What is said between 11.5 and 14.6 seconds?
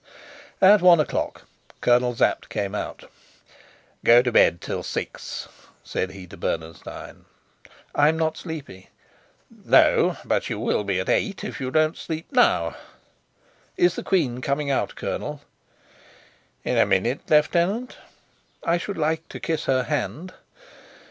you don't sleep now." "Is the queen